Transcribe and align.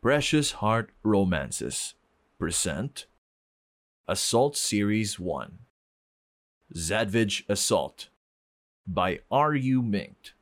Precious 0.00 0.52
Heart 0.52 0.90
Romances 1.02 1.94
present 2.38 3.06
Assault 4.06 4.56
Series 4.56 5.18
1 5.18 5.58
Zadvige 6.72 7.42
Assault 7.48 8.08
by 8.86 9.18
R.U. 9.28 9.82
Minkt. 9.82 10.34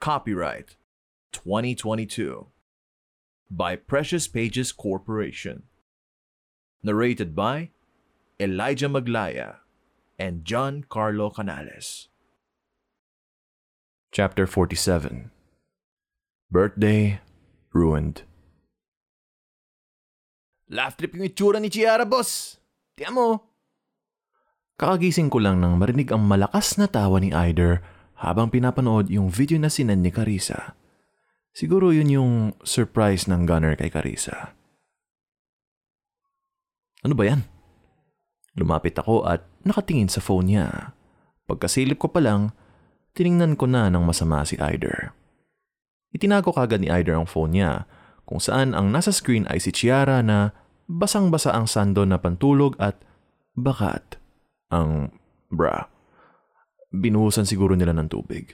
Copyright 0.00 0.74
2022 1.30 2.48
by 3.48 3.76
Precious 3.76 4.26
Pages 4.26 4.72
Corporation. 4.72 5.62
Narrated 6.82 7.36
by 7.36 7.70
Elijah 8.40 8.88
Maglaya 8.88 9.58
and 10.18 10.44
John 10.44 10.84
Carlo 10.88 11.30
Canales. 11.30 12.08
Chapter 14.10 14.48
47 14.48 15.30
Birthday 16.50 17.20
Ruined 17.72 18.24
Laugh 20.72 20.96
trip 20.96 21.12
yung 21.12 21.28
itsura 21.28 21.60
ni 21.60 21.68
Chiara, 21.68 22.08
boss. 22.08 22.56
Tiyan. 22.96 23.36
Kakagising 24.74 25.28
ko 25.28 25.38
lang 25.38 25.60
nang 25.60 25.76
marinig 25.76 26.08
ang 26.10 26.24
malakas 26.24 26.80
na 26.80 26.88
tawa 26.88 27.20
ni 27.20 27.30
Eider 27.30 27.84
habang 28.18 28.48
pinapanood 28.48 29.12
yung 29.12 29.28
video 29.28 29.60
na 29.60 29.68
sinan 29.68 30.00
ni 30.00 30.10
Carissa. 30.10 30.74
Siguro 31.54 31.94
yun 31.94 32.10
yung 32.10 32.32
surprise 32.66 33.30
ng 33.30 33.46
gunner 33.46 33.78
kay 33.78 33.92
Carissa. 33.92 34.56
Ano 37.04 37.14
ba 37.14 37.28
yan? 37.28 37.46
Lumapit 38.56 38.96
ako 38.98 39.28
at 39.28 39.44
nakatingin 39.62 40.08
sa 40.08 40.24
phone 40.24 40.50
niya. 40.50 40.96
Pagkasilip 41.44 42.00
ko 42.00 42.08
pa 42.08 42.24
lang, 42.24 42.56
tiningnan 43.12 43.54
ko 43.54 43.68
na 43.68 43.92
ng 43.92 44.02
masama 44.02 44.42
si 44.42 44.56
Eider. 44.58 45.12
Itinago 46.10 46.50
kagad 46.50 46.80
ni 46.80 46.88
Eider 46.88 47.14
ang 47.14 47.28
phone 47.28 47.54
niya 47.54 47.84
kung 48.24 48.40
saan 48.40 48.72
ang 48.72 48.88
nasa 48.88 49.12
screen 49.12 49.44
ay 49.52 49.60
si 49.60 49.70
Chiara 49.72 50.24
na 50.24 50.56
basang-basa 50.88 51.52
ang 51.52 51.68
sando 51.68 52.04
na 52.04 52.20
pantulog 52.20 52.76
at 52.80 53.00
bakat 53.56 54.20
ang 54.72 55.12
bra. 55.52 55.88
Binuhusan 56.92 57.48
siguro 57.48 57.76
nila 57.76 57.92
ng 57.96 58.08
tubig. 58.08 58.52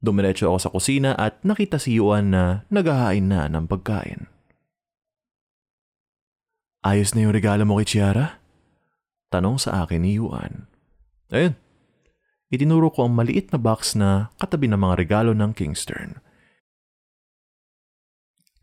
Dumiretso 0.00 0.48
ako 0.48 0.58
sa 0.58 0.72
kusina 0.72 1.10
at 1.12 1.44
nakita 1.44 1.76
si 1.76 2.00
Yuan 2.00 2.32
na 2.32 2.64
naghahain 2.72 3.28
na 3.28 3.52
ng 3.52 3.68
pagkain. 3.68 4.32
Ayos 6.80 7.12
na 7.12 7.28
yung 7.28 7.36
regalo 7.36 7.68
mo 7.68 7.76
kay 7.76 7.84
Chiara? 7.84 8.40
Tanong 9.28 9.60
sa 9.60 9.84
akin 9.84 10.00
ni 10.00 10.16
Yuan. 10.16 10.64
Ayun. 11.28 11.52
Itinuro 12.48 12.88
ko 12.90 13.06
ang 13.06 13.14
maliit 13.14 13.52
na 13.52 13.60
box 13.60 13.92
na 13.92 14.32
katabi 14.40 14.66
ng 14.72 14.80
mga 14.80 14.94
regalo 14.96 15.30
ng 15.36 15.52
Kingston. 15.52 16.18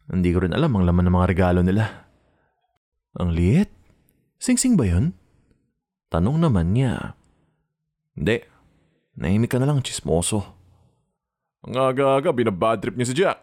Hindi 0.07 0.31
ko 0.31 0.47
rin 0.47 0.55
alam 0.55 0.71
ang 0.71 0.87
laman 0.87 1.11
ng 1.11 1.15
mga 1.19 1.27
regalo 1.27 1.59
nila. 1.59 2.07
Ang 3.19 3.35
liit? 3.35 3.67
Singsing 4.39 4.79
ba 4.79 4.87
yun? 4.87 5.11
Tanong 6.07 6.39
naman 6.39 6.71
niya. 6.71 7.19
Hindi. 8.15 8.39
Nahimik 9.19 9.51
ka 9.51 9.59
na 9.59 9.67
lang, 9.67 9.83
chismoso. 9.83 10.55
Ang 11.67 11.75
aga-aga, 11.75 12.31
binabad 12.31 12.79
trip 12.79 12.95
niya 12.95 13.09
si 13.11 13.15
Jax. 13.17 13.41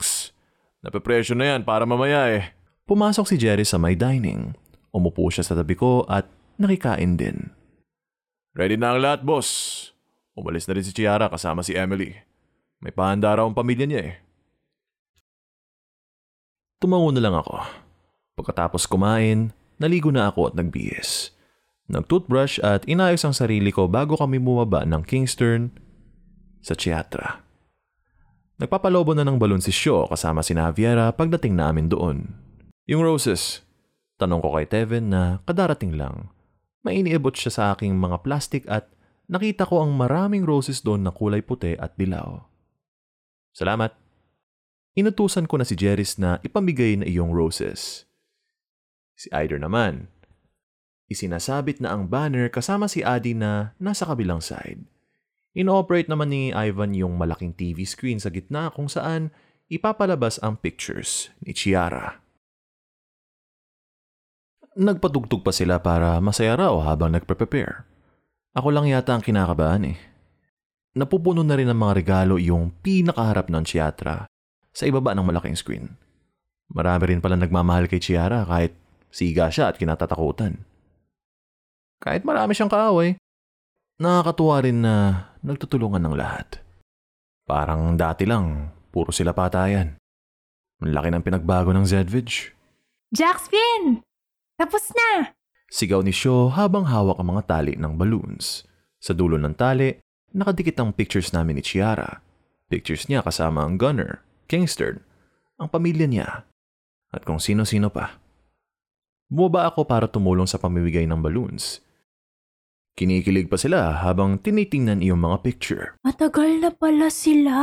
Napepresyo 0.81 1.37
na 1.37 1.57
yan 1.57 1.61
para 1.67 1.85
mamaya 1.85 2.33
eh. 2.33 2.57
Pumasok 2.89 3.29
si 3.29 3.37
Jerry 3.37 3.69
sa 3.69 3.77
my 3.77 3.93
dining. 3.93 4.57
Umupo 4.95 5.29
siya 5.29 5.45
sa 5.45 5.53
tabi 5.53 5.77
ko 5.77 6.09
at 6.09 6.25
nakikain 6.57 7.21
din. 7.21 7.53
Ready 8.55 8.79
na 8.79 8.95
ang 8.95 9.03
lahat, 9.03 9.21
boss. 9.27 9.91
Umalis 10.39 10.65
na 10.71 10.79
rin 10.79 10.87
si 10.87 10.95
Chiara 10.95 11.29
kasama 11.29 11.61
si 11.61 11.75
Emily. 11.75 12.15
May 12.81 12.95
pahanda 12.95 13.35
raw 13.35 13.45
ang 13.45 13.57
pamilya 13.57 13.85
niya 13.85 14.01
eh. 14.01 14.15
Tumango 16.85 17.09
na 17.17 17.25
lang 17.25 17.33
ako. 17.33 17.65
Pagkatapos 18.37 18.85
kumain, 18.85 19.57
naligo 19.81 20.13
na 20.13 20.29
ako 20.29 20.53
at 20.53 20.55
nagbihis. 20.61 21.33
Nag-toothbrush 21.89 22.61
at 22.61 22.85
inayos 22.85 23.25
ang 23.25 23.33
sarili 23.33 23.73
ko 23.73 23.89
bago 23.89 24.21
kami 24.21 24.37
bumaba 24.37 24.85
ng 24.85 25.01
Kingston 25.01 25.73
sa 26.61 26.77
Chiatra. 26.77 27.41
Nagpapalobo 28.61 29.17
na 29.17 29.25
ng 29.25 29.41
balon 29.41 29.65
si 29.65 29.73
Sho 29.73 30.05
kasama 30.13 30.45
si 30.45 30.53
Naviera 30.53 31.09
pagdating 31.17 31.57
namin 31.57 31.89
doon. 31.89 32.37
Yung 32.85 33.01
roses, 33.01 33.65
Tanong 34.15 34.39
ko 34.39 34.55
kay 34.55 34.67
Teven 34.71 35.11
na 35.11 35.43
kadarating 35.43 35.99
lang. 35.99 36.31
May 36.87 37.03
iniibot 37.03 37.35
siya 37.35 37.51
sa 37.51 37.63
aking 37.75 37.99
mga 37.99 38.23
plastic 38.23 38.63
at 38.71 38.87
nakita 39.27 39.67
ko 39.67 39.83
ang 39.83 39.97
maraming 39.97 40.47
roses 40.47 40.85
doon 40.85 41.03
na 41.03 41.11
kulay 41.11 41.43
puti 41.43 41.75
at 41.75 41.99
dilaw. 41.99 42.45
Salamat. 43.51 44.04
Inutusan 44.95 45.51
ko 45.51 45.59
na 45.59 45.67
si 45.67 45.75
Jeris 45.75 46.23
na 46.23 46.39
ipamigay 46.47 46.95
na 47.03 47.07
iyong 47.11 47.35
roses. 47.35 48.07
Si 49.19 49.27
Eider 49.35 49.59
naman. 49.59 50.07
Isinasabit 51.11 51.83
na 51.83 51.91
ang 51.91 52.07
banner 52.07 52.47
kasama 52.47 52.87
si 52.87 53.03
Adi 53.03 53.35
na 53.35 53.75
nasa 53.83 54.07
kabilang 54.07 54.39
side. 54.39 54.87
Inoperate 55.55 56.07
naman 56.07 56.31
ni 56.31 56.55
Ivan 56.55 56.95
yung 56.95 57.19
malaking 57.19 57.59
TV 57.59 57.83
screen 57.83 58.23
sa 58.23 58.31
gitna 58.31 58.71
kung 58.71 58.87
saan 58.87 59.35
ipapalabas 59.67 60.39
ang 60.43 60.63
pictures 60.63 61.31
ni 61.43 61.51
Chiara. 61.51 62.23
Nagpatugtog 64.75 65.43
pa 65.43 65.51
sila 65.55 65.79
para 65.83 66.19
masaya 66.19 66.55
raw 66.59 66.75
habang 66.83 67.15
nagpre-prepare. 67.15 67.87
Ako 68.55 68.71
lang 68.71 68.91
yata 68.91 69.15
ang 69.15 69.23
kinakabahan 69.23 69.91
eh. 69.91 69.99
Napupuno 70.95 71.43
na 71.43 71.59
rin 71.59 71.67
ng 71.71 71.79
mga 71.79 71.95
regalo 71.95 72.39
yung 72.39 72.71
pinakaharap 72.83 73.51
ng 73.51 73.63
Chiatra 73.67 74.31
sa 74.75 74.91
ibaba 74.91 75.15
ng 75.15 75.23
malaking 75.23 75.55
screen. 75.55 75.95
Marami 76.75 77.15
rin 77.15 77.23
pala 77.23 77.39
nagmamahal 77.39 77.87
kay 77.87 78.03
Chiara 78.03 78.43
kahit 78.43 78.75
siga 79.15 79.47
siya 79.49 79.71
at 79.71 79.79
kinatatakutan. 79.79 80.59
Kahit 82.03 82.27
marami 82.27 82.53
siyang 82.53 82.69
kaaway, 82.69 83.15
nakakatuwa 84.03 84.57
rin 84.61 84.83
na 84.83 84.95
nagtutulungan 85.41 86.03
ng 86.03 86.15
lahat. 86.19 86.59
Parang 87.47 87.95
dati 87.95 88.27
lang, 88.27 88.75
puro 88.91 89.15
sila 89.15 89.31
patayan. 89.31 89.95
Ang 90.83 90.93
laki 90.93 91.09
ng 91.15 91.25
pinagbago 91.25 91.71
ng 91.71 91.87
Zedvige. 91.87 92.53
Jackspin! 93.15 94.03
Tapos 94.59 94.91
na! 94.93 95.33
Sigaw 95.71 96.03
ni 96.03 96.13
Sho 96.13 96.51
habang 96.53 96.91
hawak 96.91 97.17
ang 97.23 97.37
mga 97.37 97.43
tali 97.47 97.75
ng 97.79 97.95
balloons. 97.95 98.67
Sa 98.99 99.15
dulo 99.15 99.39
ng 99.39 99.55
tali, 99.55 99.95
nakadikit 100.35 100.77
ang 100.83 100.93
pictures 100.93 101.31
namin 101.31 101.61
ni 101.61 101.63
Chiara. 101.63 102.21
Pictures 102.69 103.07
niya 103.07 103.23
kasama 103.23 103.63
ang 103.63 103.79
gunner, 103.79 104.25
Kingston, 104.47 105.01
ang 105.57 105.69
pamilya 105.71 106.07
niya, 106.09 106.29
at 107.15 107.23
kung 107.23 107.41
sino-sino 107.41 107.89
pa. 107.89 108.19
Bumaba 109.31 109.73
ako 109.73 109.89
para 109.89 110.07
tumulong 110.07 110.47
sa 110.47 110.61
pamimigay 110.61 111.09
ng 111.09 111.21
balloons. 111.23 111.81
Kinikilig 112.95 113.51
pa 113.51 113.59
sila 113.59 114.07
habang 114.07 114.39
tinitingnan 114.39 115.03
iyong 115.03 115.19
mga 115.19 115.39
picture. 115.43 115.85
Matagal 116.07 116.63
na 116.63 116.71
pala 116.71 117.11
sila. 117.11 117.57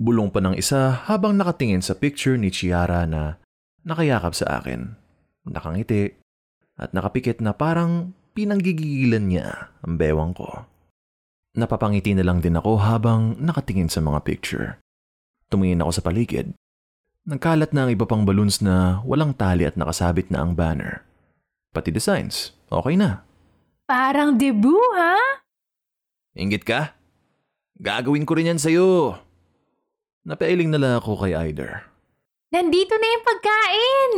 Bulong 0.00 0.32
pa 0.32 0.40
ng 0.40 0.56
isa 0.56 1.04
habang 1.04 1.36
nakatingin 1.36 1.84
sa 1.84 1.92
picture 1.92 2.40
ni 2.40 2.48
Chiara 2.48 3.04
na 3.04 3.36
nakayakap 3.84 4.32
sa 4.32 4.62
akin. 4.62 4.96
Nakangiti 5.44 6.16
at 6.80 6.96
nakapikit 6.96 7.44
na 7.44 7.52
parang 7.52 8.16
pinanggigigilan 8.32 9.28
niya 9.28 9.68
ang 9.84 10.00
bewang 10.00 10.32
ko. 10.32 10.64
Napapangiti 11.52 12.16
na 12.16 12.24
lang 12.24 12.40
din 12.40 12.56
ako 12.56 12.80
habang 12.80 13.36
nakatingin 13.36 13.92
sa 13.92 14.00
mga 14.00 14.24
picture. 14.24 14.80
Tumingin 15.52 15.84
ako 15.84 15.92
sa 15.92 16.00
paligid. 16.00 16.56
Nagkalat 17.28 17.76
na 17.76 17.84
ang 17.84 17.92
iba 17.92 18.08
pang 18.08 18.24
balloons 18.24 18.64
na 18.64 19.04
walang 19.04 19.36
tali 19.36 19.68
at 19.68 19.76
nakasabit 19.76 20.32
na 20.32 20.40
ang 20.40 20.56
banner. 20.56 21.04
Pati 21.76 21.92
designs, 21.92 22.56
okay 22.72 22.96
na. 22.96 23.20
Parang 23.84 24.40
debut, 24.40 24.80
ha? 24.96 25.44
Ingit 26.32 26.64
ka? 26.64 26.96
Gagawin 27.76 28.24
ko 28.24 28.32
rin 28.32 28.56
yan 28.56 28.60
sa'yo. 28.60 29.20
Napailing 30.24 30.72
na 30.72 30.80
lang 30.80 30.94
ako 30.96 31.20
kay 31.20 31.36
Eider. 31.36 31.84
Nandito 32.52 32.96
na 32.96 33.06
yung 33.12 33.24
pagkain! 33.24 34.12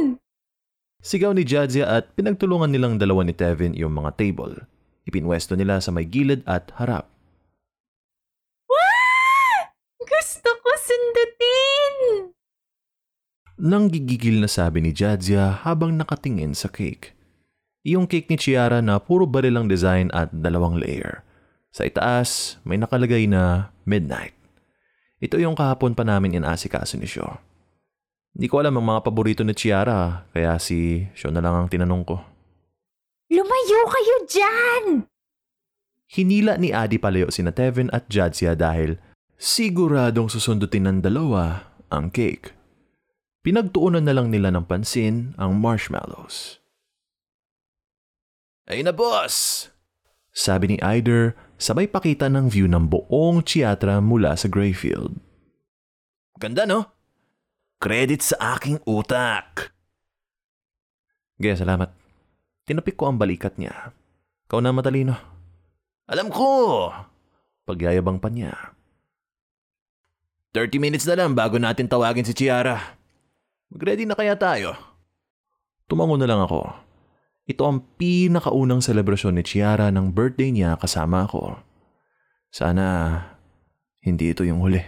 Sigaw 1.04 1.34
ni 1.34 1.44
Jadzia 1.44 1.90
at 1.90 2.14
pinagtulungan 2.16 2.70
nilang 2.70 2.96
dalawa 2.96 3.26
ni 3.26 3.34
Tevin 3.34 3.75
yung 3.76 3.92
mga 3.92 4.16
table. 4.16 4.64
Ipinwesto 5.04 5.58
nila 5.58 5.82
sa 5.82 5.92
may 5.92 6.06
gilid 6.08 6.40
at 6.48 6.72
harap. 6.81 7.13
Sundutin! 10.94 11.94
Nang 13.55 13.87
gigigil 13.91 14.43
na 14.43 14.50
sabi 14.50 14.82
ni 14.82 14.91
Jadzia 14.91 15.62
habang 15.62 15.94
nakatingin 15.94 16.55
sa 16.55 16.70
cake. 16.70 17.14
Yung 17.85 18.08
cake 18.08 18.31
ni 18.32 18.38
Chiara 18.41 18.81
na 18.81 18.96
puro 18.99 19.29
barilang 19.29 19.69
design 19.69 20.08
at 20.11 20.32
dalawang 20.32 20.81
layer. 20.81 21.23
Sa 21.75 21.85
itaas, 21.85 22.58
may 22.64 22.79
nakalagay 22.81 23.29
na 23.29 23.75
Midnight. 23.85 24.35
Ito 25.20 25.37
yung 25.37 25.58
kahapon 25.58 25.93
pa 25.93 26.02
namin 26.06 26.38
inasikaso 26.38 26.96
ni 26.96 27.06
Sho. 27.06 27.26
Hindi 28.35 28.46
ko 28.50 28.58
alam 28.58 28.75
ang 28.79 28.87
mga 28.88 29.00
paborito 29.06 29.43
ni 29.46 29.55
Chiara, 29.55 30.26
kaya 30.35 30.58
si 30.58 31.06
Sho 31.14 31.31
na 31.31 31.44
lang 31.44 31.55
ang 31.55 31.69
tinanong 31.70 32.02
ko. 32.02 32.17
Lumayo 33.31 33.81
kayo 33.91 34.17
dyan! 34.26 34.85
Hinila 36.11 36.58
ni 36.58 36.70
Adi 36.70 36.99
palayo 36.99 37.31
sina 37.31 37.50
Tevin 37.50 37.91
at 37.91 38.06
Jadzia 38.06 38.55
dahil 38.55 38.99
siguradong 39.38 40.31
susundutin 40.31 40.88
ng 40.88 40.98
dalawa 41.04 41.72
ang 41.92 42.10
cake. 42.10 42.54
Pinagtuunan 43.44 44.02
na 44.02 44.16
lang 44.16 44.32
nila 44.32 44.48
ng 44.50 44.64
pansin 44.64 45.36
ang 45.36 45.60
marshmallows. 45.60 46.64
Ay 48.64 48.81
na 48.81 48.96
boss! 48.96 49.69
Sabi 50.34 50.75
ni 50.75 50.76
Ider, 50.81 51.38
sabay 51.60 51.86
pakita 51.86 52.26
ng 52.26 52.50
view 52.50 52.66
ng 52.66 52.90
buong 52.90 53.44
Chiatra 53.46 54.02
mula 54.02 54.34
sa 54.34 54.50
Greyfield. 54.50 55.20
Ganda 56.40 56.66
no? 56.66 56.90
Credit 57.78 58.19
sa 58.19 58.56
aking 58.58 58.82
utak. 58.88 59.70
Gaya, 61.38 61.54
salamat. 61.54 61.92
Tinapik 62.64 62.96
ko 62.98 63.12
ang 63.12 63.20
balikat 63.20 63.60
niya. 63.60 63.92
Kau 64.48 64.58
na 64.58 64.75
matalino. 64.75 65.14
Alam 66.10 66.32
ko! 66.32 66.88
Pagyayabang 67.69 68.19
pa 68.19 68.32
niya. 68.32 68.73
30 70.54 70.78
minutes 70.78 71.02
na 71.10 71.18
lang 71.18 71.34
bago 71.34 71.58
natin 71.58 71.90
tawagin 71.90 72.22
si 72.22 72.30
Chiara. 72.30 72.94
Mag-ready 73.74 74.06
na 74.06 74.14
kaya 74.14 74.38
tayo? 74.38 74.78
Tumango 75.90 76.14
na 76.14 76.30
lang 76.30 76.46
ako. 76.46 76.70
Ito 77.50 77.62
ang 77.66 77.82
pinakaunang 77.98 78.78
selebrasyon 78.78 79.34
ni 79.34 79.42
Chiara 79.42 79.90
ng 79.90 80.14
birthday 80.14 80.54
niya 80.54 80.78
kasama 80.78 81.26
ako. 81.26 81.58
Sana 82.54 83.18
hindi 83.98 84.30
ito 84.30 84.46
yung 84.46 84.62
huli. 84.62 84.78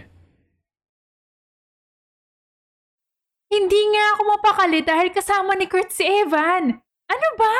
Hindi 3.51 3.81
nga 3.91 4.03
ako 4.15 4.21
mapakali 4.23 4.79
dahil 4.87 5.11
kasama 5.11 5.51
ni 5.59 5.67
Kurt 5.67 5.91
si 5.91 6.07
Evan. 6.07 6.79
Ano 7.11 7.27
ba? 7.35 7.55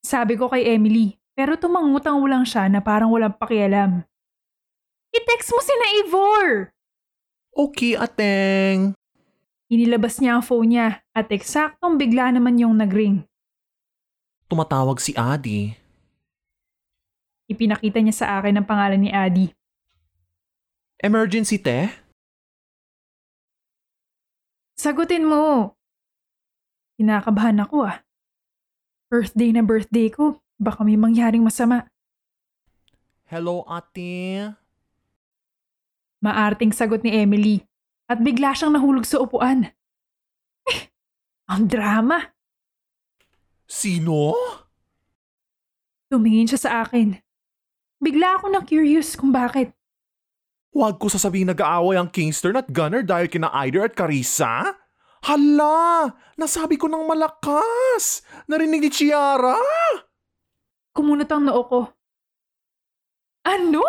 Sabi 0.00 0.40
ko 0.40 0.48
kay 0.48 0.64
Emily, 0.72 1.20
pero 1.36 1.60
tumangutang 1.60 2.24
lang 2.24 2.48
siya 2.48 2.72
na 2.72 2.80
parang 2.80 3.12
walang 3.12 3.36
pakialam. 3.36 4.00
I-text 5.14 5.54
mo 5.54 5.62
si 5.62 5.74
na 5.78 5.88
Ivor! 6.02 6.74
Okay, 7.54 7.94
ateng. 7.94 8.98
Inilabas 9.70 10.18
niya 10.18 10.36
ang 10.38 10.44
phone 10.44 10.74
niya 10.74 11.06
at 11.14 11.30
eksaktong 11.30 11.94
bigla 11.94 12.34
naman 12.34 12.58
yung 12.58 12.74
nagring. 12.74 13.22
Tumatawag 14.50 14.98
si 14.98 15.14
Adi. 15.14 15.70
Ipinakita 17.46 18.02
niya 18.02 18.14
sa 18.14 18.26
akin 18.42 18.58
ang 18.58 18.66
pangalan 18.66 18.98
ni 18.98 19.14
Adi. 19.14 19.54
Emergency, 20.98 21.62
te? 21.62 21.94
Sagutin 24.74 25.22
mo! 25.22 25.74
Kinakabahan 26.98 27.62
ako 27.62 27.86
ah. 27.86 28.02
Birthday 29.10 29.54
na 29.54 29.62
birthday 29.62 30.10
ko, 30.10 30.42
baka 30.58 30.82
may 30.82 30.98
mangyaring 30.98 31.46
masama. 31.46 31.86
Hello, 33.30 33.62
ate. 33.70 34.63
Maarting 36.24 36.72
sagot 36.72 37.04
ni 37.04 37.12
Emily 37.12 37.60
at 38.08 38.24
bigla 38.24 38.56
siyang 38.56 38.72
nahulog 38.72 39.04
sa 39.04 39.20
upuan. 39.20 39.68
Eh, 40.64 40.88
ang 41.52 41.68
drama! 41.68 42.32
Sino? 43.68 44.32
Tumingin 46.08 46.48
siya 46.48 46.60
sa 46.64 46.70
akin. 46.80 47.20
Bigla 48.00 48.40
ako 48.40 48.46
na 48.48 48.64
curious 48.64 49.20
kung 49.20 49.36
bakit. 49.36 49.76
Huwag 50.72 50.96
ko 50.96 51.12
sasabihin 51.12 51.52
nag-aaway 51.52 52.00
ang 52.00 52.08
Kingstern 52.08 52.56
at 52.56 52.72
Gunner 52.72 53.04
dahil 53.04 53.28
kina 53.28 53.52
Ider 53.52 53.84
at 53.84 53.92
Carissa? 53.92 54.80
Hala! 55.28 56.08
Nasabi 56.40 56.80
ko 56.80 56.88
ng 56.88 57.04
malakas! 57.04 58.24
Narinig 58.48 58.88
ni 58.88 58.90
Chiara! 58.92 59.60
Kumunot 60.96 61.28
ang 61.28 61.44
noo 61.48 61.62
ko. 61.68 61.80
Ano? 63.44 63.84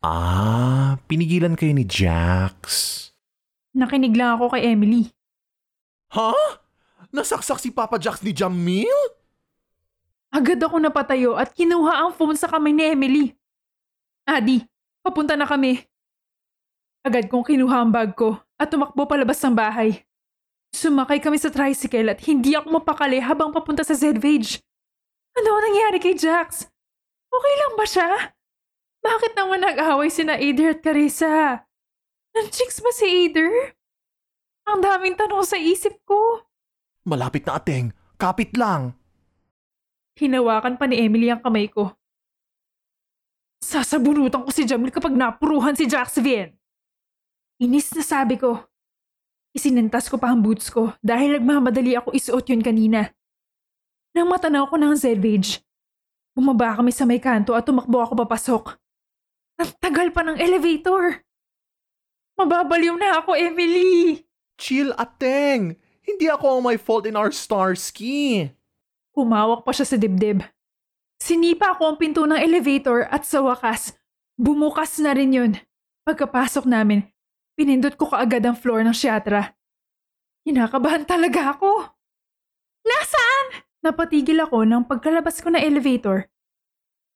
Ah, 0.00 0.96
pinigilan 1.04 1.52
kayo 1.60 1.76
ni 1.76 1.84
Jax. 1.84 2.96
Nakinig 3.76 4.16
lang 4.16 4.40
ako 4.40 4.56
kay 4.56 4.72
Emily. 4.72 5.12
Ha? 6.16 6.32
Nasaksak 7.12 7.60
si 7.60 7.68
Papa 7.68 8.00
Jax 8.00 8.24
ni 8.24 8.32
Jamil? 8.32 8.88
Agad 10.32 10.56
ako 10.56 10.80
napatayo 10.80 11.36
at 11.36 11.52
kinuha 11.52 12.00
ang 12.00 12.10
phone 12.16 12.32
sa 12.32 12.48
kamay 12.48 12.72
ni 12.72 12.84
Emily. 12.88 13.26
Adi, 14.24 14.64
papunta 15.04 15.36
na 15.36 15.44
kami. 15.44 15.84
Agad 17.04 17.28
kong 17.28 17.44
kinuha 17.44 17.84
ang 17.84 17.92
bag 17.92 18.16
ko 18.16 18.40
at 18.56 18.72
tumakbo 18.72 19.04
palabas 19.04 19.36
ng 19.44 19.52
bahay. 19.52 20.00
Sumakay 20.72 21.20
kami 21.20 21.36
sa 21.36 21.52
tricycle 21.52 22.08
at 22.08 22.24
hindi 22.24 22.56
ako 22.56 22.80
mapakali 22.80 23.20
habang 23.20 23.52
papunta 23.52 23.84
sa 23.84 23.92
Zedvage. 23.92 24.64
Ano 25.36 25.60
ang 25.60 25.64
nangyari 25.68 26.00
kay 26.00 26.16
Jax? 26.16 26.64
Okay 27.28 27.54
lang 27.60 27.72
ba 27.76 27.84
siya? 27.84 28.08
Bakit 29.00 29.32
naman 29.32 29.64
nag-away 29.64 30.12
sina 30.12 30.36
Ader 30.36 30.76
at 30.76 30.80
Carissa? 30.84 31.64
Nang-chicks 32.36 32.84
ba 32.84 32.92
si 32.92 33.04
Ader? 33.08 33.74
Ang 34.68 34.84
daming 34.84 35.16
tanong 35.16 35.42
sa 35.42 35.56
isip 35.56 35.98
ko. 36.04 36.44
Malapit 37.08 37.48
na 37.48 37.56
ateng. 37.56 37.90
Kapit 38.20 38.52
lang. 38.54 38.92
Hinawakan 40.20 40.76
pa 40.76 40.84
ni 40.84 41.00
Emily 41.00 41.32
ang 41.32 41.40
kamay 41.40 41.72
ko. 41.72 41.96
Sasabunutan 43.64 44.44
ko 44.44 44.52
si 44.52 44.68
Jamil 44.68 44.92
kapag 44.92 45.16
napuruhan 45.16 45.72
si 45.72 45.88
Jacksville. 45.88 46.52
Inis 47.60 47.92
na 47.96 48.04
sabi 48.04 48.36
ko. 48.36 48.60
Isinintas 49.56 50.12
ko 50.12 50.20
pa 50.20 50.30
ang 50.30 50.44
boots 50.44 50.68
ko 50.68 50.92
dahil 51.00 51.40
nagmamadali 51.40 51.96
ako 51.96 52.12
isuot 52.12 52.46
yun 52.52 52.60
kanina. 52.60 53.08
Nang 54.12 54.28
matanaw 54.28 54.68
ko 54.68 54.76
ng 54.76 54.94
Zedvage, 54.94 55.64
bumaba 56.36 56.76
kami 56.78 56.92
sa 56.92 57.08
may 57.08 57.18
kanto 57.18 57.56
at 57.56 57.64
tumakbo 57.64 58.00
ako 58.04 58.12
papasok. 58.26 58.64
Ang 59.60 59.76
tagal 59.76 60.08
pa 60.08 60.24
ng 60.24 60.40
elevator. 60.40 61.20
Mababaliw 62.40 62.96
na 62.96 63.20
ako, 63.20 63.36
Emily. 63.36 64.24
Chill, 64.56 64.96
ateng. 64.96 65.76
Hindi 66.00 66.26
ako 66.32 66.56
ang 66.56 66.62
may 66.64 66.80
fault 66.80 67.04
in 67.04 67.12
our 67.12 67.28
star 67.28 67.76
ski. 67.76 68.48
Humawak 69.12 69.68
pa 69.68 69.76
siya 69.76 69.84
sa 69.84 70.00
dibdib. 70.00 70.40
Sinipa 71.20 71.76
ko 71.76 71.92
ang 71.92 72.00
pinto 72.00 72.24
ng 72.24 72.40
elevator 72.40 73.04
at 73.12 73.28
sa 73.28 73.44
wakas, 73.44 73.92
bumukas 74.40 74.96
na 75.04 75.12
rin 75.12 75.36
yun. 75.36 75.52
Pagkapasok 76.08 76.64
namin, 76.64 77.04
pinindot 77.52 77.92
ko 78.00 78.08
kaagad 78.08 78.40
ang 78.48 78.56
floor 78.56 78.80
ng 78.88 78.96
siyatra. 78.96 79.52
Kinakabahan 80.48 81.04
talaga 81.04 81.52
ako. 81.52 81.92
Nasaan? 82.88 83.46
Napatigil 83.84 84.40
ako 84.40 84.64
nang 84.64 84.88
pagkalabas 84.88 85.44
ko 85.44 85.52
ng 85.52 85.60
elevator. 85.60 86.32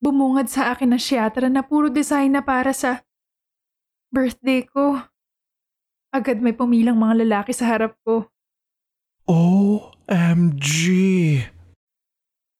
Bumungad 0.04 0.52
sa 0.52 0.76
akin 0.76 0.92
ang 0.92 1.00
siyatra 1.00 1.48
na 1.48 1.64
puro 1.64 1.88
design 1.88 2.36
na 2.36 2.44
para 2.44 2.76
sa 2.76 3.00
birthday 4.12 4.60
ko. 4.68 5.00
Agad 6.12 6.44
may 6.44 6.52
pumilang 6.52 7.00
mga 7.00 7.24
lalaki 7.24 7.56
sa 7.56 7.72
harap 7.72 7.96
ko. 8.04 8.28
OMG! 9.24 10.68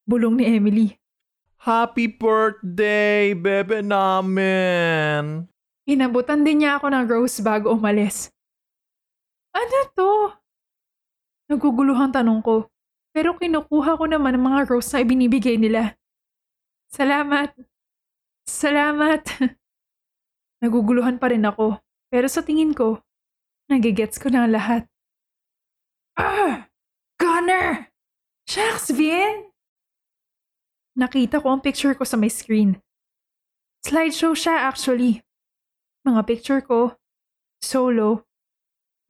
Bulong 0.08 0.40
ni 0.40 0.44
Emily. 0.56 0.88
Happy 1.60 2.08
birthday, 2.08 3.36
bebe 3.36 3.84
namin! 3.84 5.44
Inabutan 5.84 6.48
din 6.48 6.64
niya 6.64 6.80
ako 6.80 6.96
ng 6.96 7.04
rose 7.04 7.44
bago 7.44 7.76
umalis. 7.76 8.32
Ano 9.52 9.76
to? 9.92 10.32
Naguguluhang 11.52 12.08
tanong 12.08 12.40
ko, 12.40 12.72
pero 13.12 13.36
kinukuha 13.36 14.00
ko 14.00 14.08
naman 14.08 14.40
ang 14.40 14.44
mga 14.48 14.60
rose 14.64 14.96
na 14.96 15.04
ibinibigay 15.04 15.60
nila. 15.60 15.92
Salamat. 16.94 17.50
Salamat. 18.46 19.26
Naguguluhan 20.62 21.18
pa 21.18 21.34
rin 21.34 21.42
ako, 21.42 21.82
pero 22.06 22.30
sa 22.30 22.46
tingin 22.46 22.70
ko, 22.70 23.02
nagigets 23.66 24.22
ko 24.22 24.30
na 24.30 24.46
ang 24.46 24.54
lahat. 24.54 24.86
Ah! 26.14 26.70
Connor! 27.18 27.90
Shucks, 28.46 28.94
Vin! 28.94 29.50
Nakita 30.94 31.42
ko 31.42 31.50
ang 31.50 31.58
picture 31.58 31.98
ko 31.98 32.06
sa 32.06 32.14
my 32.14 32.30
screen. 32.30 32.78
Slideshow 33.82 34.38
siya 34.38 34.70
actually. 34.70 35.26
Mga 36.06 36.22
picture 36.30 36.62
ko, 36.62 36.94
solo, 37.58 38.30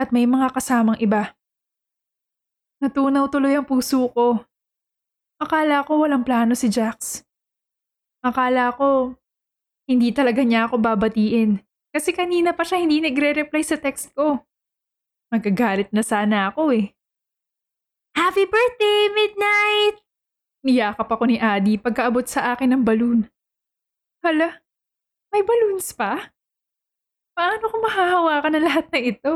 at 0.01 0.09
may 0.17 0.25
mga 0.25 0.57
kasamang 0.57 0.97
iba. 0.97 1.37
Natunaw 2.81 3.29
tuloy 3.29 3.53
ang 3.53 3.69
puso 3.69 4.09
ko. 4.17 4.41
Akala 5.37 5.85
ko 5.85 6.01
walang 6.01 6.25
plano 6.25 6.57
si 6.57 6.73
Jax. 6.73 7.24
Akala 8.25 8.73
ko 8.73 9.21
hindi 9.85 10.17
talaga 10.17 10.41
niya 10.41 10.65
ako 10.65 10.81
babatiin 10.81 11.61
kasi 11.93 12.17
kanina 12.17 12.57
pa 12.57 12.65
siya 12.65 12.81
hindi 12.81 13.05
nagre-reply 13.05 13.61
sa 13.61 13.77
text 13.77 14.17
ko. 14.17 14.41
Magagalit 15.29 15.93
na 15.93 16.01
sana 16.01 16.49
ako 16.49 16.73
eh. 16.73 16.97
Happy 18.17 18.49
birthday, 18.49 19.13
Midnight! 19.13 20.01
Niyakap 20.65 21.05
ako 21.05 21.29
ni 21.29 21.37
Adi 21.37 21.77
pagkaabot 21.77 22.25
sa 22.25 22.57
akin 22.57 22.73
ng 22.73 22.83
balloon. 22.83 23.29
Hala, 24.25 24.65
may 25.29 25.45
balloons 25.45 25.93
pa? 25.93 26.33
Paano 27.37 27.69
ko 27.69 27.77
mahahawakan 27.85 28.53
na 28.57 28.61
lahat 28.65 28.87
na 28.89 29.01
ito? 29.05 29.33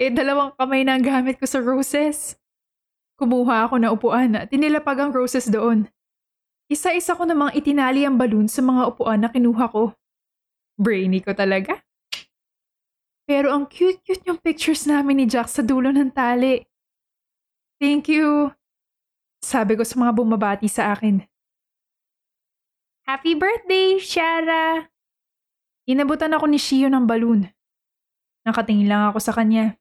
Eh, 0.00 0.08
dalawang 0.08 0.56
kamay 0.56 0.86
na 0.86 0.96
ang 0.96 1.04
gamit 1.04 1.36
ko 1.36 1.44
sa 1.44 1.60
roses. 1.60 2.38
Kumuha 3.18 3.66
ako 3.68 3.82
na 3.82 3.92
upuan 3.92 4.38
at 4.38 4.48
tinilapag 4.48 5.02
ang 5.02 5.10
roses 5.12 5.50
doon. 5.50 5.90
Isa-isa 6.68 7.16
ko 7.16 7.24
namang 7.24 7.56
itinali 7.56 8.04
ang 8.04 8.20
balloon 8.20 8.44
sa 8.44 8.60
mga 8.60 8.92
upuan 8.92 9.24
na 9.24 9.32
kinuha 9.32 9.72
ko. 9.72 9.96
Brainy 10.76 11.24
ko 11.24 11.32
talaga. 11.32 11.80
Pero 13.24 13.56
ang 13.56 13.64
cute-cute 13.64 14.24
yung 14.28 14.36
pictures 14.36 14.84
namin 14.84 15.24
ni 15.24 15.26
Jack 15.28 15.48
sa 15.48 15.64
dulo 15.64 15.88
ng 15.88 16.12
tali. 16.12 16.60
Thank 17.80 18.12
you. 18.12 18.52
Sabi 19.40 19.80
ko 19.80 19.84
sa 19.84 19.96
mga 19.96 20.12
bumabati 20.12 20.68
sa 20.68 20.92
akin. 20.92 21.24
Happy 23.08 23.32
birthday, 23.32 23.96
Shara! 23.96 24.92
Inabutan 25.88 26.36
ako 26.36 26.52
ni 26.52 26.60
Shio 26.60 26.92
ng 26.92 27.08
balloon. 27.08 27.48
Nakatingin 28.44 28.92
lang 28.92 29.08
ako 29.08 29.24
sa 29.24 29.32
kanya. 29.32 29.80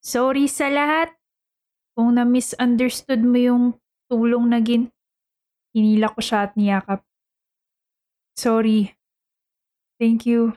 Sorry 0.00 0.48
sa 0.48 0.72
lahat. 0.72 1.12
Kung 1.92 2.16
na-misunderstood 2.16 3.20
mo 3.20 3.36
yung 3.36 3.64
tulong 4.08 4.48
na 4.48 4.64
gin... 4.64 4.88
Hinila 5.70 6.10
ko 6.10 6.18
siya 6.18 6.50
at 6.50 6.52
niyakap. 6.58 7.00
Sorry. 8.34 8.94
Thank 10.00 10.26
you. 10.26 10.56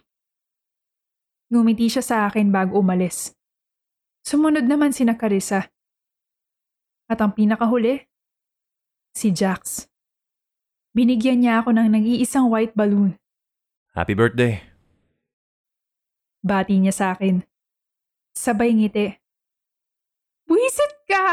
Ngumiti 1.53 1.91
siya 1.91 2.01
sa 2.01 2.17
akin 2.25 2.49
bago 2.49 2.79
umalis. 2.81 3.35
Sumunod 4.23 4.65
naman 4.65 4.95
si 4.95 5.03
Carissa. 5.05 5.67
At 7.11 7.19
ang 7.19 7.35
pinakahuli, 7.35 8.07
si 9.11 9.29
Jax. 9.35 9.85
Binigyan 10.95 11.43
niya 11.43 11.61
ako 11.61 11.75
ng 11.75 11.91
nag-iisang 11.91 12.47
white 12.47 12.73
balloon. 12.73 13.19
Happy 13.93 14.15
birthday. 14.15 14.63
Bati 16.41 16.79
niya 16.79 16.95
sa 16.95 17.05
akin. 17.13 17.43
Sabay 18.33 18.73
ngiti. 18.73 19.13
Buisit 20.49 20.93
ka! 21.05 21.27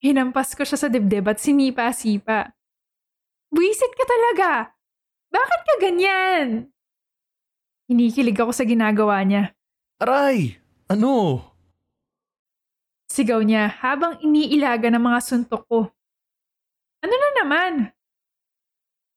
Hinampas 0.00 0.56
ko 0.56 0.64
siya 0.64 0.80
sa 0.80 0.88
dibdib 0.88 1.28
at 1.28 1.36
sinipa-sipa. 1.36 2.56
Buisit 3.52 3.92
ka 3.92 4.04
talaga! 4.08 4.72
Bakit 5.28 5.60
ka 5.62 5.74
ganyan? 5.76 6.72
Hinikilig 7.84 8.40
ako 8.40 8.52
sa 8.56 8.64
ginagawa 8.64 9.20
niya. 9.22 9.52
Aray! 10.00 10.56
Ano? 10.88 11.44
Sigaw 13.12 13.44
niya 13.44 13.68
habang 13.68 14.16
iniilaga 14.24 14.88
ng 14.88 15.02
mga 15.04 15.20
suntok 15.20 15.62
ko. 15.68 15.80
Ano 17.04 17.14
na 17.14 17.30
naman? 17.44 17.72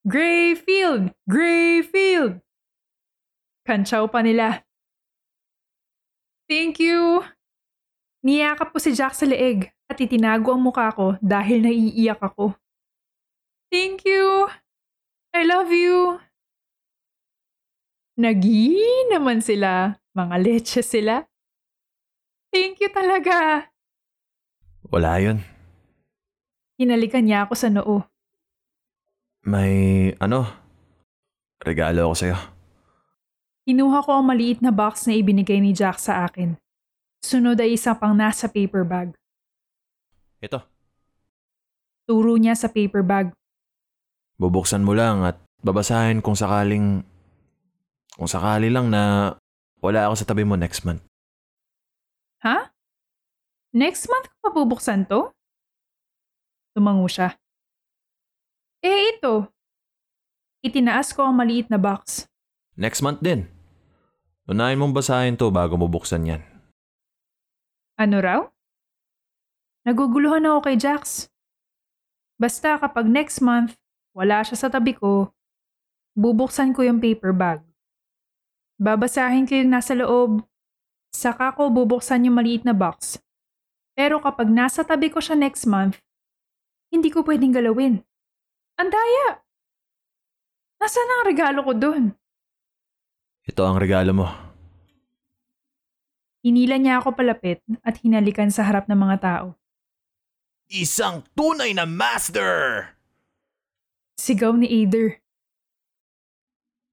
Grayfield! 0.03 1.15
Grayfield! 1.23 2.43
Kantsaw 3.63 4.11
pa 4.11 4.19
nila. 4.19 4.67
Thank 6.51 6.83
you! 6.83 7.23
Niyakap 8.23 8.71
ko 8.71 8.79
si 8.79 8.95
Jack 8.95 9.19
sa 9.19 9.27
leeg 9.27 9.67
at 9.91 9.99
itinago 9.99 10.55
ang 10.55 10.63
mukha 10.63 10.87
ko 10.95 11.19
dahil 11.19 11.59
naiiyak 11.59 12.23
ako. 12.23 12.55
Thank 13.67 14.07
you! 14.07 14.47
I 15.35 15.43
love 15.43 15.67
you! 15.75 16.23
Nagi 18.15 18.79
naman 19.11 19.43
sila. 19.43 19.99
Mga 20.13 20.35
leche 20.39 20.81
sila. 20.85 21.25
Thank 22.53 22.79
you 22.79 22.93
talaga. 22.93 23.67
Wala 24.87 25.17
yun. 25.17 25.41
Hinalikan 26.77 27.25
niya 27.25 27.49
ako 27.49 27.53
sa 27.57 27.67
noo. 27.73 28.05
May, 29.43 30.13
ano, 30.21 30.45
regalo 31.59 32.07
ako 32.07 32.15
sa'yo. 32.15 32.37
Kinuha 33.65 34.05
ko 34.05 34.21
ang 34.21 34.29
maliit 34.29 34.61
na 34.61 34.69
box 34.69 35.09
na 35.09 35.17
ibinigay 35.17 35.57
ni 35.57 35.73
Jack 35.73 35.97
sa 35.97 36.29
akin. 36.29 36.55
Sunod 37.23 37.55
ay 37.55 37.79
isa 37.79 37.95
pang 37.95 38.11
nasa 38.11 38.51
paper 38.51 38.83
bag. 38.83 39.15
Ito. 40.43 40.59
Turo 42.03 42.35
niya 42.35 42.51
sa 42.51 42.67
paper 42.67 42.99
bag. 42.99 43.31
Bubuksan 44.35 44.83
mo 44.83 44.91
lang 44.91 45.23
at 45.23 45.39
babasahin 45.63 46.19
kung 46.19 46.35
sakaling, 46.35 46.99
kung 48.19 48.27
sakali 48.27 48.67
lang 48.67 48.91
na 48.91 49.33
wala 49.79 50.11
ako 50.11 50.19
sa 50.19 50.27
tabi 50.27 50.43
mo 50.43 50.59
next 50.59 50.83
month. 50.83 50.99
Ha? 52.43 52.75
Next 53.71 54.11
month 54.11 54.27
ko 54.27 54.35
pa 54.43 54.49
bubuksan 54.51 55.07
to? 55.07 55.31
Tumango 56.75 57.07
siya. 57.07 57.39
Eh 58.83 59.15
ito. 59.15 59.47
Itinaas 60.59 61.15
ko 61.15 61.23
ang 61.23 61.39
maliit 61.39 61.71
na 61.71 61.79
box. 61.79 62.27
Next 62.75 62.99
month 62.99 63.23
din. 63.23 63.47
Unahin 64.43 64.75
mong 64.75 64.91
basahin 64.91 65.39
to 65.39 65.47
bago 65.55 65.79
mo 65.79 65.87
buksan 65.87 66.27
yan. 66.27 66.52
Ano 67.97 68.17
raw? 68.19 68.41
Naguguluhan 69.85 70.47
ako 70.47 70.59
kay 70.65 70.77
Jax. 70.79 71.29
Basta 72.39 72.79
kapag 72.81 73.05
next 73.05 73.43
month, 73.43 73.77
wala 74.17 74.41
siya 74.41 74.57
sa 74.57 74.69
tabi 74.71 74.97
ko, 74.97 75.29
bubuksan 76.17 76.73
ko 76.73 76.81
yung 76.81 76.97
paper 76.97 77.33
bag. 77.35 77.61
Babasahin 78.81 79.45
ko 79.45 79.53
yung 79.59 79.71
nasa 79.71 79.93
loob, 79.93 80.41
saka 81.13 81.53
ko 81.53 81.69
bubuksan 81.69 82.25
yung 82.25 82.35
maliit 82.35 82.65
na 82.65 82.73
box. 82.73 83.21
Pero 83.93 84.17
kapag 84.17 84.49
nasa 84.49 84.81
tabi 84.81 85.13
ko 85.13 85.21
siya 85.21 85.37
next 85.37 85.69
month, 85.69 86.01
hindi 86.89 87.13
ko 87.13 87.21
pwedeng 87.21 87.53
galawin. 87.53 88.01
Ang! 88.81 88.89
Nasaan 90.81 91.09
ang 91.15 91.23
regalo 91.29 91.59
ko 91.63 91.71
dun? 91.71 92.03
Ito 93.47 93.63
ang 93.63 93.79
regalo 93.79 94.11
mo. 94.11 94.27
Hinila 96.43 96.75
niya 96.75 96.99
ako 96.99 97.15
palapit 97.15 97.63
at 97.87 98.03
hinalikan 98.03 98.51
sa 98.51 98.67
harap 98.67 98.91
ng 98.91 98.99
mga 98.99 99.17
tao. 99.23 99.47
Isang 100.67 101.23
tunay 101.31 101.71
na 101.71 101.87
master! 101.87 102.91
Sigaw 104.19 104.51
ni 104.59 104.67
Ader. 104.67 105.23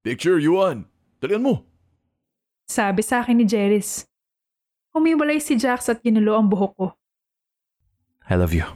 Picture, 0.07 0.39
Yuan. 0.39 0.87
Dalian 1.19 1.43
mo. 1.43 1.67
Sabi 2.71 3.03
sa 3.03 3.27
akin 3.27 3.43
ni 3.43 3.45
Jeris. 3.45 4.07
Humiwalay 4.95 5.43
si 5.43 5.59
Jax 5.59 5.91
at 5.91 5.99
ginulo 5.99 6.39
ang 6.39 6.47
buhok 6.47 6.73
ko. 6.79 6.87
I 8.31 8.39
love 8.39 8.55
you. 8.55 8.71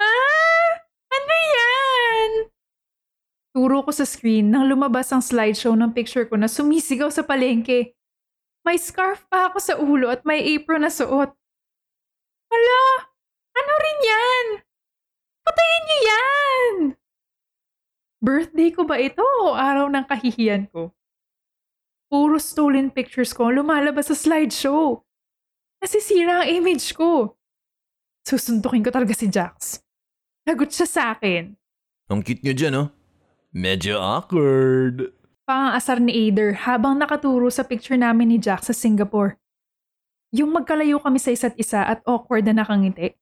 Ah! 0.00 0.72
Ano 1.12 1.34
yan? 1.36 2.30
Turo 3.52 3.84
ko 3.84 3.92
sa 3.92 4.08
screen 4.08 4.48
nang 4.48 4.64
lumabas 4.64 5.12
ang 5.12 5.20
slideshow 5.20 5.76
ng 5.76 5.92
picture 5.92 6.24
ko 6.24 6.40
na 6.40 6.48
sumisigaw 6.48 7.12
sa 7.12 7.20
palengke. 7.20 7.92
May 8.62 8.78
scarf 8.78 9.26
pa 9.26 9.50
ako 9.50 9.58
sa 9.58 9.74
ulo 9.74 10.06
at 10.06 10.22
may 10.22 10.38
apron 10.54 10.86
na 10.86 10.90
suot. 10.90 11.34
Hala! 12.52 12.84
Ano 13.58 13.72
rin 13.74 13.98
yan? 14.06 14.46
Patayin 15.42 15.82
niyo 15.82 15.98
yan! 16.06 16.74
Birthday 18.22 18.70
ko 18.70 18.86
ba 18.86 19.02
ito 19.02 19.22
o 19.22 19.58
araw 19.58 19.90
ng 19.90 20.06
kahihiyan 20.06 20.70
ko? 20.70 20.94
Puro 22.06 22.38
stolen 22.38 22.94
pictures 22.94 23.34
ko 23.34 23.50
lumalabas 23.50 24.12
sa 24.12 24.16
slideshow. 24.16 25.02
Nasisira 25.82 26.46
ang 26.46 26.48
image 26.62 26.94
ko. 26.94 27.34
Susuntukin 28.22 28.86
ko 28.86 28.94
talaga 28.94 29.10
si 29.18 29.26
Jax. 29.26 29.82
Lagot 30.46 30.70
siya 30.70 30.86
sa 30.86 31.02
akin. 31.18 31.58
Ang 32.06 32.22
cute 32.22 32.46
nyo 32.46 32.54
dyan, 32.54 32.74
oh. 32.78 32.88
Medyo 33.50 33.98
awkward. 33.98 35.10
Pangasar 35.42 35.98
ni 35.98 36.14
Ader 36.30 36.54
habang 36.70 36.94
nakaturo 36.94 37.50
sa 37.50 37.66
picture 37.66 37.98
namin 37.98 38.30
ni 38.30 38.38
Jack 38.38 38.62
sa 38.62 38.70
Singapore. 38.70 39.34
Yung 40.30 40.54
magkalayo 40.54 41.02
kami 41.02 41.18
sa 41.18 41.34
isa't 41.34 41.58
isa 41.58 41.82
at 41.82 41.98
awkward 42.06 42.46
na 42.46 42.62
nakangiti. 42.62 43.18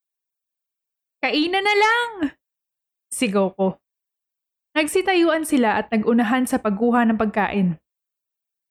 Kainan 1.24 1.64
na 1.64 1.74
lang! 1.74 2.10
Sigaw 3.08 3.56
ko. 3.56 3.80
Nagsitayuan 4.76 5.48
sila 5.48 5.80
at 5.80 5.88
nagunahan 5.88 6.44
sa 6.44 6.60
pagkuha 6.60 7.08
ng 7.08 7.18
pagkain. 7.18 7.80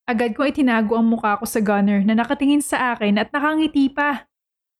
Agad 0.09 0.37
ko 0.37 0.45
itinago 0.45 0.95
ang 0.95 1.09
mukha 1.09 1.37
ko 1.37 1.45
sa 1.45 1.59
gunner 1.59 2.01
na 2.05 2.17
nakatingin 2.17 2.63
sa 2.63 2.95
akin 2.95 3.17
at 3.17 3.29
nakangiti 3.29 3.89
pa. 3.89 4.29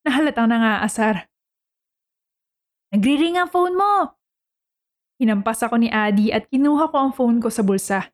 Na 0.06 0.16
halatang 0.16 0.50
nangaasar. 0.50 1.28
Nagriring 2.94 3.38
ang 3.38 3.50
phone 3.50 3.76
mo! 3.76 4.18
Hinampas 5.20 5.60
ako 5.62 5.78
ni 5.78 5.92
Adi 5.92 6.32
at 6.32 6.48
kinuha 6.48 6.90
ko 6.90 6.98
ang 6.98 7.12
phone 7.12 7.44
ko 7.44 7.52
sa 7.52 7.62
bulsa. 7.62 8.10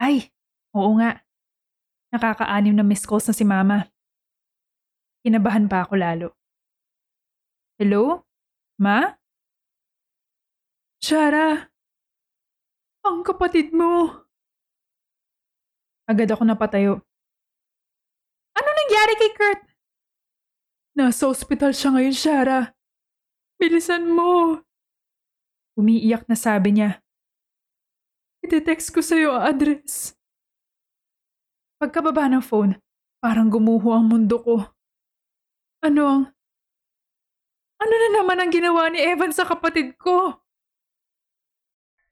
Ay, 0.00 0.30
oo 0.74 0.98
nga. 0.98 1.22
Nakakaanim 2.10 2.74
na 2.74 2.86
missed 2.86 3.06
calls 3.06 3.26
na 3.26 3.34
si 3.34 3.42
Mama. 3.46 3.90
Kinabahan 5.22 5.66
pa 5.70 5.86
ako 5.86 5.94
lalo. 5.98 6.28
Hello? 7.78 8.22
Ma? 8.80 9.18
Shara? 11.04 11.68
Ang 13.04 13.20
kapatid 13.20 13.76
mo. 13.76 14.24
Agad 16.08 16.32
ako 16.32 16.42
napatayo. 16.48 17.04
Ano 18.56 18.68
nangyari 18.72 19.12
kay 19.20 19.32
Kurt? 19.36 19.60
Nasa 20.96 21.28
ospital 21.28 21.76
siya 21.76 21.92
ngayon, 21.92 22.16
Shara. 22.16 22.60
Bilisan 23.60 24.08
mo. 24.08 24.62
Umiiyak 25.76 26.24
na 26.30 26.38
sabi 26.38 26.78
niya. 26.78 27.03
Ite-text 28.44 28.92
ko 28.92 29.00
sa'yo 29.00 29.40
ang 29.40 29.56
address. 29.56 30.12
Pagkababa 31.80 32.28
ng 32.28 32.44
phone, 32.44 32.76
parang 33.16 33.48
gumuho 33.48 33.96
ang 33.96 34.04
mundo 34.04 34.36
ko. 34.36 34.60
Ano 35.80 36.02
ang... 36.04 36.22
Ano 37.80 37.94
na 37.96 38.08
naman 38.20 38.38
ang 38.44 38.52
ginawa 38.52 38.92
ni 38.92 39.00
Evan 39.00 39.32
sa 39.32 39.48
kapatid 39.48 39.96
ko? 39.96 40.44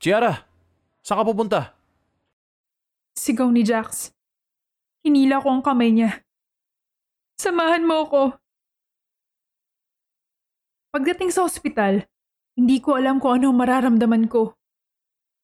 Chiara, 0.00 0.48
saan 1.04 1.20
ka 1.20 1.24
pupunta? 1.28 1.60
Sigaw 3.12 3.52
ni 3.52 3.60
Jax. 3.60 4.16
Hinila 5.04 5.44
ko 5.44 5.52
ang 5.52 5.60
kamay 5.60 5.92
niya. 5.92 6.24
Samahan 7.36 7.84
mo 7.84 8.08
ako. 8.08 8.22
Pagdating 10.96 11.28
sa 11.28 11.44
ospital, 11.44 12.08
hindi 12.56 12.80
ko 12.80 12.96
alam 12.96 13.20
kung 13.20 13.36
ano 13.36 13.52
ang 13.52 13.60
mararamdaman 13.60 14.32
ko. 14.32 14.56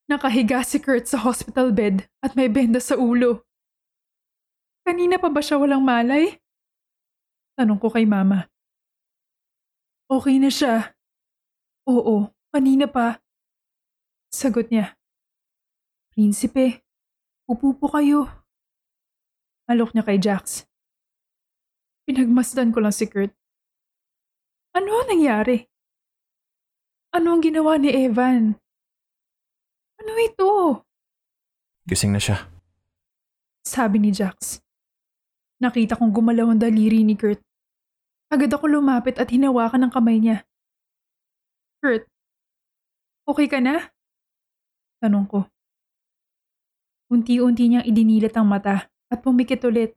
Nakahiga 0.08 0.64
si 0.64 0.80
Kurt 0.80 1.04
sa 1.04 1.20
hospital 1.20 1.68
bed 1.68 2.08
at 2.24 2.32
may 2.32 2.48
benda 2.48 2.80
sa 2.80 2.96
ulo. 2.96 3.44
Kanina 4.80 5.20
pa 5.20 5.28
ba 5.28 5.44
siya 5.44 5.60
walang 5.60 5.84
malay? 5.84 6.32
Tanong 7.60 7.76
ko 7.76 7.92
kay 7.92 8.08
mama. 8.08 8.48
Okay 10.08 10.40
na 10.40 10.48
siya. 10.48 10.96
Oo, 11.84 12.32
kanina 12.48 12.88
pa. 12.88 13.20
Sagot 14.32 14.72
niya. 14.72 14.96
Prinsipe, 16.16 16.80
upo 17.44 17.76
po 17.76 17.92
kayo. 17.92 18.32
Alok 19.68 19.92
niya 19.92 20.08
kay 20.08 20.16
Jax. 20.16 20.64
Pinagmasdan 22.08 22.72
ko 22.72 22.80
lang 22.80 22.96
si 22.96 23.04
Kurt. 23.04 23.36
Ano 24.72 25.04
ang 25.04 25.12
nangyari? 25.12 25.68
Ano 27.12 27.36
ang 27.36 27.44
ginawa 27.44 27.76
ni 27.76 27.92
Evan? 27.92 28.56
Ano 30.08 30.16
ito? 30.24 30.48
Gising 31.84 32.16
na 32.16 32.20
siya. 32.20 32.48
Sabi 33.60 34.00
ni 34.00 34.08
Jax. 34.08 34.64
Nakita 35.60 36.00
kong 36.00 36.16
gumalaw 36.16 36.48
ang 36.48 36.60
daliri 36.64 37.04
ni 37.04 37.12
Kurt. 37.12 37.44
Agad 38.32 38.48
ako 38.48 38.72
lumapit 38.72 39.20
at 39.20 39.28
hinawakan 39.28 39.84
ng 39.84 39.92
kamay 39.92 40.16
niya. 40.16 40.48
Kurt, 41.84 42.08
okay 43.28 43.52
ka 43.52 43.60
na? 43.60 43.92
Tanong 45.04 45.28
ko. 45.28 45.44
Unti-unti 47.12 47.68
niyang 47.68 47.84
idinilat 47.84 48.32
ang 48.32 48.48
mata 48.48 48.88
at 49.12 49.20
pumikit 49.20 49.60
ulit 49.68 49.92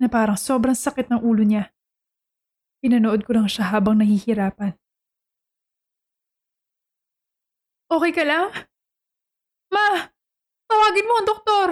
na 0.00 0.08
parang 0.08 0.40
sobrang 0.40 0.76
sakit 0.76 1.12
ng 1.12 1.20
ulo 1.20 1.44
niya. 1.44 1.68
Pinanood 2.80 3.28
ko 3.28 3.36
lang 3.36 3.48
siya 3.48 3.68
habang 3.76 4.00
nahihirapan. 4.00 4.72
Okay 7.92 8.12
ka 8.16 8.24
lang? 8.24 8.48
Ma, 9.74 10.06
tawagin 10.70 11.08
mo 11.10 11.14
ang 11.18 11.26
doktor! 11.26 11.68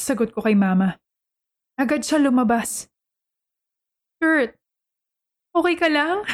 Sagot 0.00 0.32
ko 0.32 0.40
kay 0.40 0.56
mama. 0.56 0.96
Agad 1.76 2.00
siya 2.00 2.16
lumabas. 2.16 2.88
Kurt, 4.16 4.56
okay 5.52 5.76
ka 5.76 5.92
lang? 5.92 6.24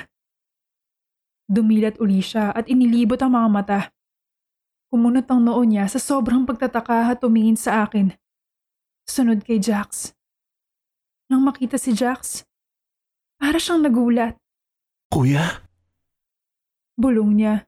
Dumilat 1.51 1.99
uli 1.99 2.23
siya 2.23 2.55
at 2.55 2.71
inilibot 2.71 3.19
ang 3.23 3.35
mga 3.35 3.49
mata. 3.51 3.81
Kumunot 4.91 5.27
ang 5.27 5.43
noo 5.43 5.63
niya 5.67 5.91
sa 5.91 5.99
sobrang 5.99 6.47
pagtataka 6.47 7.11
at 7.11 7.19
tumingin 7.19 7.59
sa 7.59 7.87
akin. 7.87 8.15
Sunod 9.07 9.43
kay 9.43 9.59
Jax. 9.59 10.15
Nang 11.27 11.43
makita 11.43 11.75
si 11.79 11.91
Jax, 11.91 12.47
para 13.39 13.59
siyang 13.59 13.83
nagulat. 13.83 14.39
Kuya? 15.11 15.63
Bulong 16.99 17.35
niya. 17.35 17.67